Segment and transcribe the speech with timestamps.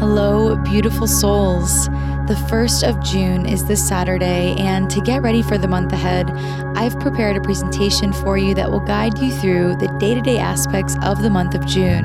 [0.00, 1.84] Hello, beautiful souls.
[2.26, 6.30] The 1st of June is this Saturday, and to get ready for the month ahead,
[6.74, 10.38] I've prepared a presentation for you that will guide you through the day to day
[10.38, 12.04] aspects of the month of June.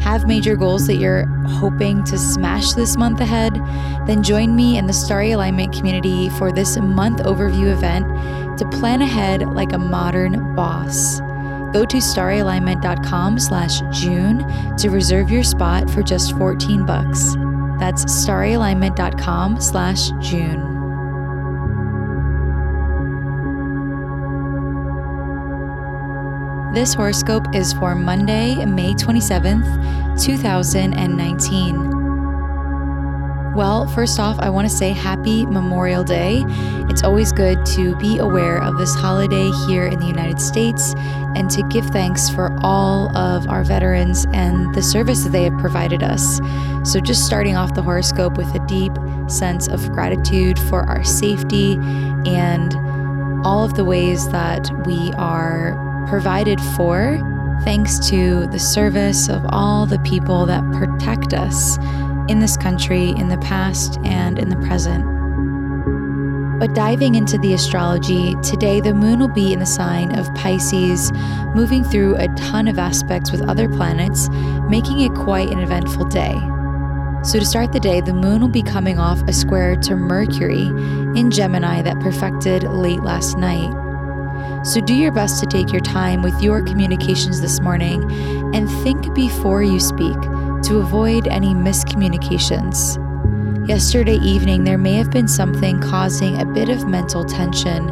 [0.00, 3.54] Have major goals that you're hoping to smash this month ahead?
[4.06, 8.06] Then join me in the Starry Alignment community for this month overview event
[8.58, 11.20] to plan ahead like a modern boss.
[11.72, 17.34] Go to starryalignment.com slash June to reserve your spot for just 14 bucks.
[17.78, 20.72] That's starryalignment.com slash June.
[26.74, 32.01] This horoscope is for Monday, May 27th, 2019.
[33.54, 36.42] Well, first off, I want to say happy Memorial Day.
[36.88, 40.94] It's always good to be aware of this holiday here in the United States
[41.36, 45.58] and to give thanks for all of our veterans and the service that they have
[45.58, 46.40] provided us.
[46.82, 48.92] So, just starting off the horoscope with a deep
[49.28, 51.74] sense of gratitude for our safety
[52.24, 52.74] and
[53.44, 55.76] all of the ways that we are
[56.08, 57.18] provided for,
[57.64, 61.76] thanks to the service of all the people that protect us
[62.28, 65.04] in this country in the past and in the present.
[66.62, 71.10] But diving into the astrology, today the moon will be in the sign of Pisces,
[71.56, 74.28] moving through a ton of aspects with other planets,
[74.68, 76.40] making it quite an eventful day.
[77.24, 80.66] So, to start the day, the moon will be coming off a square to Mercury
[81.16, 83.70] in Gemini that perfected late last night.
[84.64, 88.02] So, do your best to take your time with your communications this morning
[88.54, 90.18] and think before you speak
[90.62, 92.98] to avoid any miscommunications.
[93.68, 97.86] Yesterday evening, there may have been something causing a bit of mental tension,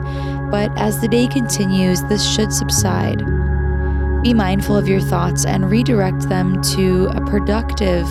[0.51, 3.19] but as the day continues, this should subside.
[4.23, 8.07] Be mindful of your thoughts and redirect them to a productive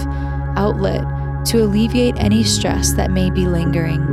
[0.56, 1.03] outlet
[1.47, 4.06] to alleviate any stress that may be lingering.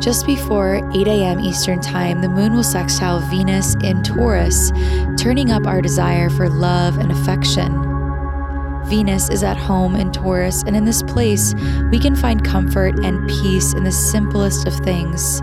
[0.00, 1.40] Just before 8 a.m.
[1.40, 4.72] Eastern Time, the moon will sextile Venus in Taurus,
[5.18, 7.89] turning up our desire for love and affection.
[8.90, 11.54] Venus is at home in Taurus, and in this place,
[11.92, 15.40] we can find comfort and peace in the simplest of things.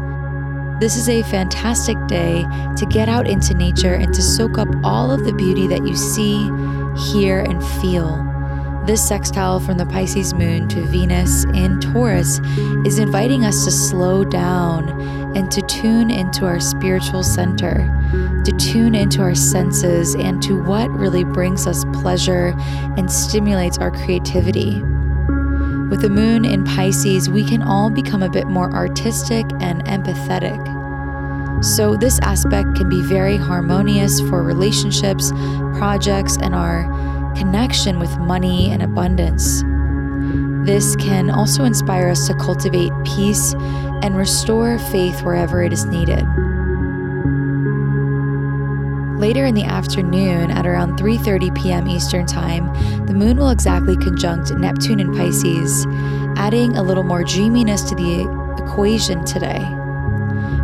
[0.81, 5.11] This is a fantastic day to get out into nature and to soak up all
[5.11, 6.43] of the beauty that you see,
[7.09, 8.21] hear, and feel.
[8.85, 12.41] This sextile from the Pisces moon to Venus in Taurus
[12.85, 14.89] is inviting us to slow down
[15.37, 17.75] and to tune into our spiritual center,
[18.47, 22.53] to tune into our senses and to what really brings us pleasure
[22.95, 24.81] and stimulates our creativity.
[25.89, 30.63] With the moon in Pisces, we can all become a bit more artistic and empathetic.
[31.61, 35.31] So, this aspect can be very harmonious for relationships,
[35.77, 36.83] projects, and our
[37.35, 39.61] connection with money and abundance.
[40.65, 43.53] This can also inspire us to cultivate peace
[44.03, 46.25] and restore faith wherever it is needed.
[49.17, 51.87] Later in the afternoon at around 3:30 p.m.
[51.87, 52.67] Eastern Time,
[53.07, 55.87] the moon will exactly conjunct Neptune in Pisces,
[56.37, 58.21] adding a little more dreaminess to the
[58.61, 59.65] equation today.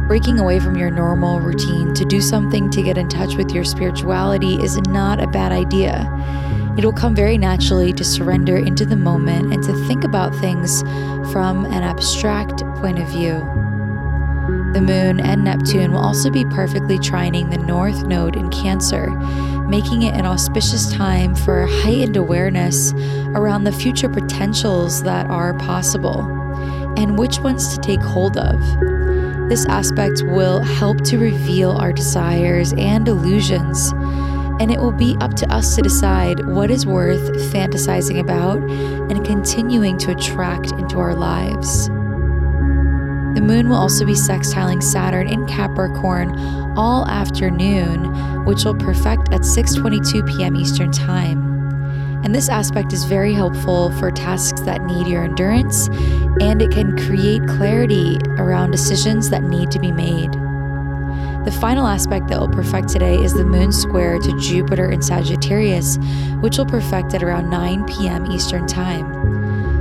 [0.07, 3.63] Breaking away from your normal routine to do something to get in touch with your
[3.63, 6.05] spirituality is not a bad idea.
[6.77, 10.81] It will come very naturally to surrender into the moment and to think about things
[11.31, 13.72] from an abstract point of view.
[14.73, 19.11] The moon and Neptune will also be perfectly trining the north node in Cancer,
[19.67, 22.91] making it an auspicious time for heightened awareness
[23.35, 26.21] around the future potentials that are possible
[26.97, 28.59] and which ones to take hold of.
[29.47, 33.91] This aspect will help to reveal our desires and illusions
[34.59, 37.21] and it will be up to us to decide what is worth
[37.53, 41.89] fantasizing about and continuing to attract into our lives.
[43.33, 46.37] The moon will also be sextiling Saturn in Capricorn
[46.77, 50.55] all afternoon, which will perfect at 6:22 p.m.
[50.55, 51.53] Eastern Time.
[52.23, 55.87] And this aspect is very helpful for tasks that need your endurance,
[56.39, 60.31] and it can create clarity around decisions that need to be made.
[61.43, 65.97] The final aspect that will perfect today is the moon square to Jupiter in Sagittarius,
[66.39, 68.31] which will perfect at around 9 p.m.
[68.31, 69.22] Eastern Time.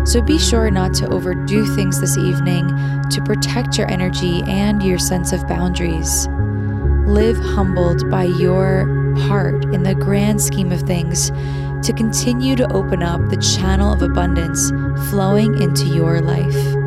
[0.05, 2.69] So be sure not to overdo things this evening
[3.11, 6.27] to protect your energy and your sense of boundaries.
[7.07, 8.87] Live humbled by your
[9.27, 11.31] part in the grand scheme of things
[11.87, 14.71] to continue to open up the channel of abundance
[15.11, 16.82] flowing into your life.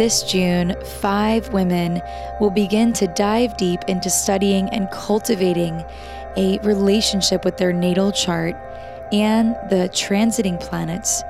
[0.00, 2.00] This June, five women
[2.40, 5.84] will begin to dive deep into studying and cultivating
[6.38, 8.56] a relationship with their natal chart
[9.12, 11.22] and the transiting planets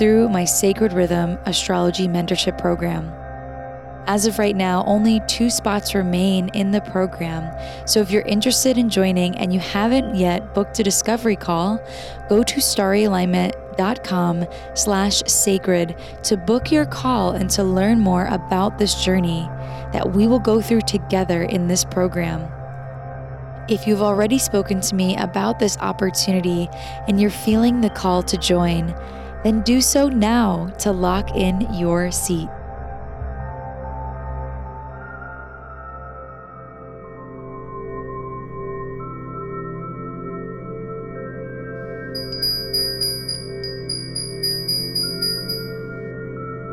[0.00, 3.12] through my Sacred Rhythm Astrology Mentorship Program.
[4.06, 7.50] As of right now, only two spots remain in the program.
[7.88, 11.80] So if you're interested in joining and you haven't yet booked a discovery call,
[12.28, 19.04] go to starryalignment.com slash sacred to book your call and to learn more about this
[19.04, 19.48] journey
[19.92, 22.48] that we will go through together in this program.
[23.68, 26.68] If you've already spoken to me about this opportunity
[27.08, 28.94] and you're feeling the call to join,
[29.42, 32.48] then do so now to lock in your seat.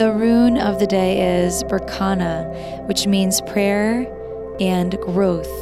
[0.00, 4.10] The rune of the day is Berkana, which means prayer
[4.58, 5.52] and growth.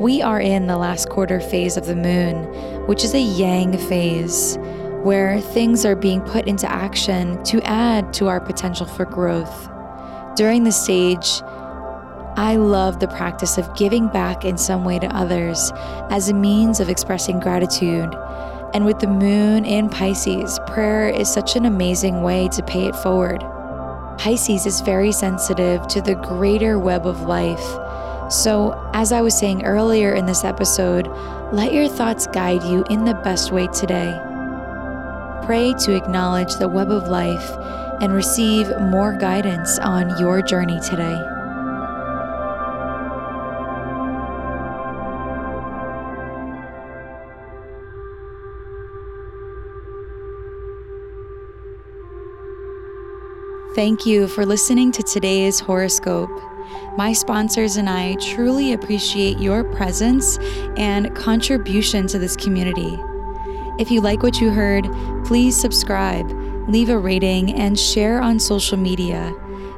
[0.00, 2.42] We are in the last quarter phase of the moon,
[2.88, 4.58] which is a yang phase,
[5.04, 9.70] where things are being put into action to add to our potential for growth.
[10.34, 11.42] During this stage,
[12.36, 15.70] I love the practice of giving back in some way to others
[16.10, 18.12] as a means of expressing gratitude
[18.74, 22.96] and with the moon in Pisces, prayer is such an amazing way to pay it
[22.96, 23.40] forward.
[24.18, 27.64] Pisces is very sensitive to the greater web of life.
[28.30, 31.06] So, as I was saying earlier in this episode,
[31.52, 34.18] let your thoughts guide you in the best way today.
[35.44, 37.50] Pray to acknowledge the web of life
[38.00, 41.35] and receive more guidance on your journey today.
[53.76, 56.30] Thank you for listening to today's horoscope.
[56.96, 60.38] My sponsors and I truly appreciate your presence
[60.78, 62.98] and contribution to this community.
[63.78, 64.88] If you like what you heard,
[65.26, 66.26] please subscribe,
[66.70, 69.34] leave a rating, and share on social media.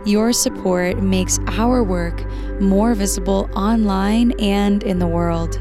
[0.06, 2.24] Your support makes our work
[2.60, 5.60] more visible online and in the world.